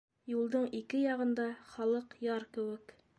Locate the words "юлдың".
0.29-0.63